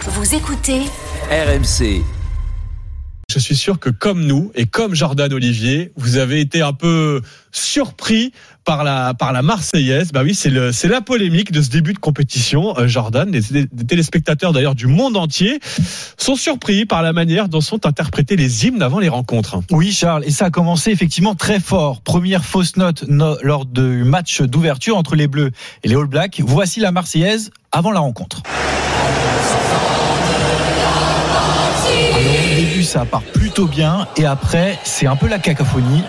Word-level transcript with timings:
Vous 0.00 0.34
écoutez 0.34 0.80
RMC. 1.30 2.02
Je 3.32 3.38
suis 3.38 3.54
sûr 3.54 3.78
que 3.78 3.90
comme 3.90 4.24
nous 4.24 4.50
et 4.56 4.66
comme 4.66 4.94
Jordan 4.94 5.32
Olivier, 5.32 5.92
vous 5.96 6.16
avez 6.16 6.40
été 6.40 6.62
un 6.62 6.72
peu 6.72 7.20
surpris 7.52 8.32
par 8.64 8.82
la 8.82 9.14
par 9.14 9.32
la 9.32 9.42
Marseillaise. 9.42 10.10
Bah 10.12 10.22
oui, 10.24 10.34
c'est 10.34 10.50
le 10.50 10.72
c'est 10.72 10.88
la 10.88 11.00
polémique 11.00 11.52
de 11.52 11.62
ce 11.62 11.68
début 11.70 11.92
de 11.92 11.98
compétition. 11.98 12.76
Euh, 12.78 12.88
Jordan, 12.88 13.30
des, 13.30 13.40
des 13.40 13.84
téléspectateurs 13.86 14.52
d'ailleurs 14.52 14.74
du 14.74 14.86
monde 14.88 15.16
entier 15.16 15.60
sont 16.18 16.34
surpris 16.34 16.86
par 16.86 17.02
la 17.02 17.12
manière 17.12 17.48
dont 17.48 17.60
sont 17.60 17.86
interprétés 17.86 18.34
les 18.36 18.66
hymnes 18.66 18.82
avant 18.82 18.98
les 18.98 19.08
rencontres. 19.08 19.60
Oui, 19.70 19.92
Charles, 19.92 20.24
et 20.24 20.30
ça 20.32 20.46
a 20.46 20.50
commencé 20.50 20.90
effectivement 20.90 21.34
très 21.36 21.60
fort. 21.60 22.00
Première 22.00 22.44
fausse 22.44 22.76
note 22.76 23.04
no- 23.06 23.36
lors 23.42 23.64
du 23.64 24.02
match 24.02 24.40
d'ouverture 24.42 24.96
entre 24.96 25.14
les 25.14 25.28
Bleus 25.28 25.52
et 25.84 25.88
les 25.88 25.94
All 25.94 26.06
Blacks. 26.06 26.40
Voici 26.44 26.80
la 26.80 26.90
Marseillaise 26.90 27.50
avant 27.70 27.92
la 27.92 28.00
rencontre. 28.00 28.42
Ça 32.84 33.04
part 33.04 33.22
plutôt 33.22 33.66
bien, 33.66 34.06
et 34.16 34.26
après, 34.26 34.78
c'est 34.84 35.06
un 35.06 35.16
peu 35.16 35.28
la 35.28 35.38
cacophonie. 35.38 36.02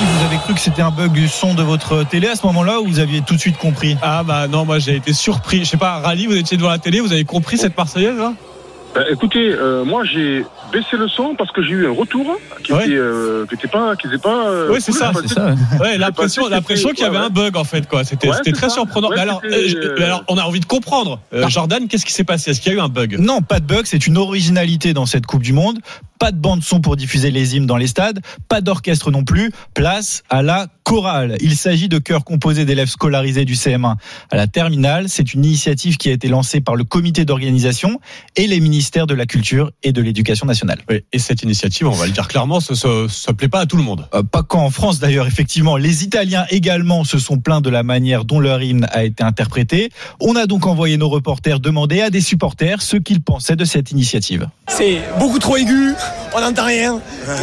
Vous 0.00 0.34
avez 0.34 0.38
cru 0.38 0.54
que 0.54 0.60
c'était 0.60 0.82
un 0.82 0.90
bug 0.90 1.12
du 1.12 1.26
son 1.28 1.54
de 1.54 1.62
votre 1.62 2.04
télé 2.04 2.28
à 2.28 2.36
ce 2.36 2.44
moment-là 2.46 2.80
ou 2.80 2.86
vous 2.86 2.98
aviez 2.98 3.22
tout 3.22 3.34
de 3.34 3.40
suite 3.40 3.56
compris? 3.56 3.96
Ah 4.02 4.22
bah 4.22 4.46
non, 4.46 4.64
moi 4.66 4.78
j'ai 4.78 4.96
été 4.96 5.12
surpris. 5.12 5.64
Je 5.64 5.70
sais 5.70 5.76
pas, 5.76 6.00
Rally, 6.00 6.26
vous 6.26 6.36
étiez 6.36 6.56
devant 6.56 6.68
la 6.68 6.78
télé, 6.78 7.00
vous 7.00 7.12
avez 7.12 7.24
compris 7.24 7.56
cette 7.56 7.76
Marseillaise 7.76 8.18
là? 8.18 8.32
Bah, 8.98 9.04
écoutez, 9.10 9.52
euh, 9.52 9.84
moi 9.84 10.02
j'ai 10.04 10.44
baissé 10.72 10.96
le 10.96 11.06
son 11.08 11.34
parce 11.36 11.52
que 11.52 11.62
j'ai 11.62 11.70
eu 11.70 11.86
un 11.86 11.92
retour 11.92 12.36
qui 12.64 12.72
Ouais. 12.72 12.86
était, 12.86 12.96
euh, 12.96 13.46
qui 13.46 13.54
était 13.54 13.68
pas, 13.68 13.94
qui 13.94 14.08
était 14.08 14.18
pas. 14.18 14.48
euh, 14.48 14.68
Oui, 14.72 14.80
c'est 14.80 14.90
cool, 14.90 15.00
ça. 15.00 15.12
C'est 15.20 15.34
ça. 15.34 15.54
Ouais, 15.80 15.96
l'impression, 15.98 16.48
l'impression 16.48 16.88
qu'il 16.90 17.00
y 17.00 17.04
avait 17.04 17.18
ouais, 17.18 17.24
un 17.24 17.30
bug 17.30 17.56
en 17.56 17.62
fait 17.64 17.88
quoi. 17.88 18.02
C'était 18.02 18.28
Ouais, 18.28 18.34
c'était 18.36 18.50
c'est 18.50 18.56
très 18.56 18.68
ça. 18.68 18.74
surprenant. 18.74 19.10
Mais 19.14 19.20
alors, 19.20 19.40
on 20.28 20.36
a 20.36 20.42
envie 20.42 20.60
de 20.60 20.64
comprendre. 20.66 21.20
Euh, 21.32 21.42
Non. 21.42 21.48
Jordan, 21.48 21.86
qu'est-ce 21.86 22.04
qui 22.04 22.12
s'est 22.12 22.24
passé? 22.24 22.50
Est-ce 22.50 22.60
qu'il 22.60 22.72
y 22.72 22.74
a 22.74 22.78
eu 22.78 22.80
un 22.82 22.88
bug? 22.88 23.16
Non, 23.20 23.40
pas 23.40 23.60
de 23.60 23.66
bug, 23.66 23.82
c'est 23.84 24.06
une 24.08 24.16
originalité 24.18 24.92
dans 24.94 25.06
cette 25.06 25.26
Coupe 25.26 25.42
du 25.42 25.52
Monde. 25.52 25.78
Pas 26.18 26.32
de 26.32 26.38
bande 26.38 26.62
son 26.62 26.80
pour 26.80 26.96
diffuser 26.96 27.30
les 27.30 27.56
hymnes 27.56 27.66
dans 27.66 27.76
les 27.76 27.86
stades, 27.86 28.20
pas 28.48 28.60
d'orchestre 28.60 29.10
non 29.10 29.24
plus. 29.24 29.52
Place 29.74 30.22
à 30.30 30.42
la 30.42 30.66
chorale. 30.82 31.36
Il 31.40 31.56
s'agit 31.56 31.88
de 31.88 31.98
chœurs 31.98 32.24
composés 32.24 32.64
d'élèves 32.64 32.88
scolarisés 32.88 33.44
du 33.44 33.54
CM1 33.54 33.96
à 34.30 34.36
la 34.36 34.46
terminale. 34.46 35.08
C'est 35.08 35.34
une 35.34 35.44
initiative 35.44 35.96
qui 35.96 36.08
a 36.08 36.12
été 36.12 36.28
lancée 36.28 36.60
par 36.60 36.76
le 36.76 36.84
comité 36.84 37.24
d'organisation 37.24 38.00
et 38.36 38.46
les 38.46 38.60
ministères 38.60 39.06
de 39.06 39.14
la 39.14 39.26
Culture 39.26 39.70
et 39.82 39.92
de 39.92 40.00
l'Éducation 40.00 40.46
nationale. 40.46 40.78
Oui, 40.88 41.04
et 41.12 41.18
cette 41.18 41.42
initiative, 41.42 41.86
on 41.86 41.92
va 41.92 42.06
le 42.06 42.12
dire 42.12 42.26
clairement, 42.26 42.60
ça, 42.60 42.74
ça, 42.74 42.88
ça 43.08 43.34
plaît 43.34 43.48
pas 43.48 43.60
à 43.60 43.66
tout 43.66 43.76
le 43.76 43.82
monde. 43.82 44.06
Euh, 44.14 44.22
pas 44.22 44.42
qu'en 44.42 44.70
France 44.70 44.98
d'ailleurs, 44.98 45.26
effectivement. 45.26 45.76
Les 45.76 46.04
Italiens 46.04 46.46
également 46.50 47.04
se 47.04 47.18
sont 47.18 47.38
plaints 47.38 47.60
de 47.60 47.70
la 47.70 47.82
manière 47.82 48.24
dont 48.24 48.40
leur 48.40 48.62
hymne 48.62 48.86
a 48.90 49.04
été 49.04 49.22
interprété. 49.22 49.90
On 50.20 50.36
a 50.36 50.46
donc 50.46 50.66
envoyé 50.66 50.96
nos 50.96 51.08
reporters 51.08 51.60
demander 51.60 52.00
à 52.00 52.10
des 52.10 52.20
supporters 52.20 52.82
ce 52.82 52.96
qu'ils 52.96 53.20
pensaient 53.20 53.56
de 53.56 53.64
cette 53.64 53.90
initiative. 53.90 54.48
C'est 54.68 55.00
beaucoup 55.18 55.38
trop 55.38 55.56
aigu, 55.56 55.94
on 56.34 56.40
n'entend 56.40 56.66
rien 56.66 57.00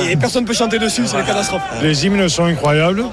et 0.09 0.15
personne 0.15 0.43
ne 0.43 0.47
peut 0.47 0.53
chanter 0.53 0.79
dessus, 0.79 1.03
c'est 1.05 1.19
une 1.19 1.25
catastrophe. 1.25 1.63
Les 1.81 2.05
hymnes 2.05 2.29
sont 2.29 2.45
incroyables 2.45 3.05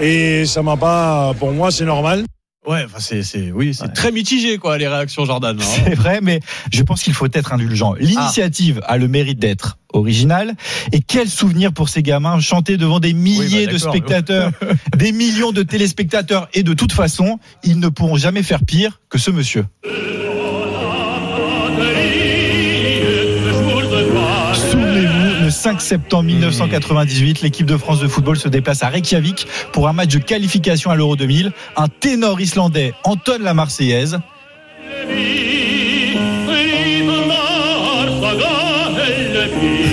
et 0.00 0.44
ça 0.46 0.62
m'a 0.62 0.76
pas, 0.76 1.34
pour 1.38 1.52
moi, 1.52 1.70
c'est 1.70 1.84
normal. 1.84 2.24
Ouais, 2.66 2.82
enfin 2.86 2.96
c'est, 2.98 3.22
c'est, 3.22 3.52
oui, 3.52 3.74
c'est 3.74 3.92
très 3.92 4.10
mitigé 4.10 4.56
quoi 4.56 4.78
les 4.78 4.88
réactions 4.88 5.26
Jordan. 5.26 5.54
hein. 5.60 5.62
C'est 5.62 5.94
vrai, 5.94 6.20
mais 6.22 6.40
je 6.72 6.82
pense 6.82 7.02
qu'il 7.02 7.12
faut 7.12 7.28
être 7.30 7.52
indulgent. 7.52 7.92
L'initiative 7.92 8.80
a 8.86 8.96
le 8.96 9.06
mérite 9.06 9.38
d'être 9.38 9.76
originale. 9.92 10.54
Et 10.92 11.00
quel 11.00 11.28
souvenir 11.28 11.74
pour 11.74 11.90
ces 11.90 12.02
gamins 12.02 12.40
chanter 12.40 12.78
devant 12.78 13.00
des 13.00 13.12
milliers 13.12 13.66
bah, 13.66 13.72
de 13.72 13.76
d'accord. 13.76 13.92
spectateurs, 13.92 14.50
des 14.96 15.12
millions 15.12 15.52
de 15.52 15.62
téléspectateurs. 15.62 16.48
Et 16.54 16.62
de 16.62 16.72
toute 16.72 16.92
façon, 16.92 17.38
ils 17.64 17.78
ne 17.78 17.88
pourront 17.88 18.16
jamais 18.16 18.42
faire 18.42 18.64
pire 18.64 19.00
que 19.10 19.18
ce 19.18 19.30
monsieur. 19.30 19.66
5 25.64 25.80
septembre 25.80 26.24
1998, 26.24 27.40
l'équipe 27.40 27.64
de 27.64 27.78
France 27.78 27.98
de 27.98 28.06
football 28.06 28.36
se 28.36 28.48
déplace 28.48 28.82
à 28.82 28.90
Reykjavik 28.90 29.46
pour 29.72 29.88
un 29.88 29.94
match 29.94 30.10
de 30.10 30.18
qualification 30.18 30.90
à 30.90 30.94
l'Euro 30.94 31.16
2000. 31.16 31.52
Un 31.78 31.88
ténor 31.88 32.38
islandais 32.38 32.92
entonne 33.02 33.42
la 33.42 33.54
Marseillaise. 33.54 34.18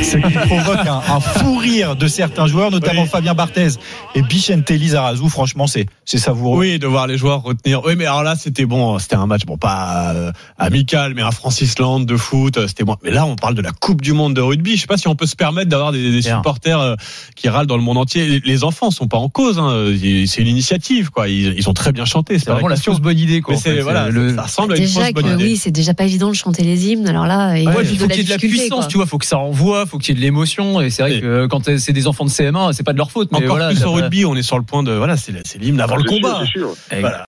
Ce 0.04 0.18
qui 0.18 0.34
provoque 0.48 0.86
un, 0.88 1.02
un 1.16 1.20
fou 1.20 1.58
rire 1.58 1.96
de 1.96 2.08
certains 2.08 2.48
joueurs, 2.48 2.72
notamment 2.72 3.04
Oui. 3.04 3.08
Fabien 3.10 3.34
Barthez 3.34 3.70
et 4.16 4.22
Bichente 4.22 4.70
Lizarazu. 4.70 5.30
Franchement, 5.30 5.68
c'est 5.68 5.86
c'est 6.06 6.18
savoureux. 6.18 6.60
Oui, 6.60 6.80
de 6.80 6.88
voir 6.88 7.08
les 7.08 7.18
joueurs 7.18 7.44
retenir. 7.44 7.82
Oui, 7.86 7.94
mais 7.98 8.06
alors 8.06 8.24
là, 8.24 8.36
c'était 8.36 8.66
bon. 8.66 9.00
C'était 9.00 9.16
un 9.16 9.28
match, 9.28 9.46
bon, 9.46 9.58
pas 9.58 10.12
euh, 10.14 10.32
amical, 10.58 11.14
mais 11.16 11.22
un 11.22 11.32
France-Islande 11.32 12.06
de 12.06 12.18
foot. 12.18 12.58
euh, 12.58 12.68
C'était 12.68 12.84
bon. 12.84 12.96
Mais 13.04 13.12
là, 13.12 13.26
on 13.26 13.36
parle 13.36 13.56
de 13.56 13.62
la 13.62 13.72
Coupe 13.72 14.02
du 14.02 14.14
Monde 14.14 14.34
de 14.34 14.42
rugby. 14.42 14.76
Je 14.76 14.82
sais 14.82 14.88
pas 14.88 14.98
si 14.98 15.08
on 15.08 15.16
peut 15.16 15.26
se 15.26 15.36
permettre 15.36 15.70
d'avoir 15.70 15.92
des, 15.92 16.22
supporters 16.22 16.80
euh, 16.80 16.96
qui 17.36 17.48
râlent 17.50 17.68
dans 17.68 17.78
le 17.78 17.84
monde 17.84 17.98
entier. 17.98 18.28
Les- 18.28 18.40
Les 18.44 18.64
enfants 18.64 18.92
sont 18.92 19.08
pas 19.08 19.18
en 19.18 19.30
cause. 19.30 19.60
Hein. 19.60 19.94
C'est 20.28 20.42
une 20.42 20.48
initiative, 20.48 21.10
quoi. 21.12 21.30
Ils, 21.30 21.54
ils 21.58 21.70
ont 21.70 21.74
très 21.74 21.92
bien 21.92 22.06
chanté. 22.06 22.38
C'est 22.40 22.50
vraiment 22.50 22.68
la 22.68 22.76
fausse 22.76 23.00
bonne 23.00 23.18
idée, 23.20 23.42
quoi. 23.42 23.56
Mais 23.66 23.80
en 23.80 23.84
voilà, 23.84 24.10
le- 24.10 24.36
ça 24.36 24.42
ressemble 24.44 24.74
à 24.74 24.76
une 24.78 24.82
Déjà 24.84 25.02
fausse 25.06 25.14
bonne 25.14 25.24
que 25.26 25.34
idée. 25.36 25.44
oui, 25.44 25.58
c'est 25.58 25.72
déjà 25.72 25.94
pas 25.94 26.04
évident 26.04 26.30
de 26.30 26.36
chanter 26.36 26.64
les 26.64 26.88
hymnes. 26.90 27.08
Alors 27.08 27.26
là, 27.28 27.58
il 27.58 27.66
de 27.66 27.72
faut 27.72 27.80
la 27.80 27.84
qu'il 27.86 28.18
y 28.18 28.22
ait 28.22 28.24
de 28.26 28.30
la 28.30 28.38
puissance, 28.38 28.70
quoi. 28.80 28.88
tu 28.88 28.98
vois. 28.98 29.06
Faut 29.06 29.18
que 29.18 29.26
ça 29.26 29.38
envoie, 29.52 29.86
faut 29.86 29.98
qu'il 29.98 30.16
y 30.16 30.18
ait 30.18 30.20
de 30.20 30.26
l'émotion. 30.26 30.82
Et 30.82 30.90
c'est 30.90 31.02
vrai 31.04 31.18
Et- 31.18 31.22
que 31.22 31.46
quand 31.48 31.70
c'est 31.78 31.94
des 31.94 32.08
enfants 32.08 32.26
de 32.26 32.30
CM1, 32.30 32.74
c'est 32.74 32.84
pas 32.84 32.94
de 32.94 32.98
leur 32.98 33.12
faute. 33.12 33.30
Mais 33.32 33.38
Encore 33.40 33.50
voilà, 33.58 33.68
plus 33.70 33.80
va- 33.82 33.90
rugby, 33.90 34.26
on 34.26 34.36
est 34.36 34.42
sur 34.42 34.58
le 34.58 34.64
point 34.64 34.84
de 34.84 34.92
voilà, 34.94 35.18
c'est 35.18 35.34
c'est 35.46 35.60
l'hymne 35.60 35.80
avant 35.82 35.96
le 35.98 36.04
sûr, 36.04 36.12
combat. 36.12 36.40
c'est 36.42 36.60
sûr. 36.60 36.74
Voilà. 37.00 37.20